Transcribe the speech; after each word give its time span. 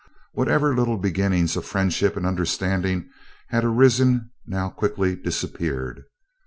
Whatever 0.31 0.75
little 0.75 0.97
beginnings 0.97 1.55
of 1.55 1.63
friendship 1.63 2.17
and 2.17 2.25
understanding 2.25 3.07
had 3.49 3.63
arisen 3.63 4.31
now 4.47 4.67
quickly 4.71 5.15
disappeared. 5.15 6.05